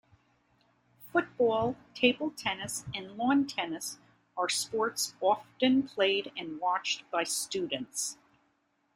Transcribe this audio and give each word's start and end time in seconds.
Football, 1.13 1.75
table 1.93 2.31
tennis 2.31 2.85
and 2.91 3.15
lawn 3.17 3.45
tennis 3.45 3.99
are 4.35 4.49
sports 4.49 5.13
often 5.21 5.83
played 5.87 6.31
and 6.35 6.59
watched 6.59 7.03
by 7.11 7.23
students. 7.23 8.17